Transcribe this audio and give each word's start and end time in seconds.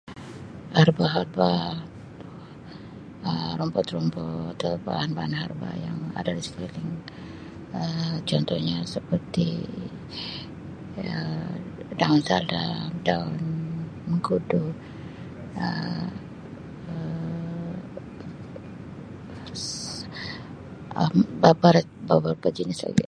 Herba-herba 0.79 1.51
Um 3.31 3.51
rumput-rumput 3.59 4.53
dan 4.61 4.75
bahan-bahan 4.87 5.33
herba 5.39 5.69
yang 5.85 5.99
ada 6.19 6.31
disekeliling[Um] 6.39 8.17
contohnya 8.29 8.77
seperti 8.95 9.49
Um 11.05 11.53
daun 12.01 12.21
salam 12.29 12.83
,daun 13.07 13.35
mengkudu 14.09 14.65
dan 15.53 16.09
Um 21.01 21.13
beberap-beberapa 21.41 22.47
jenis 22.57 22.79
lagi. 22.89 22.99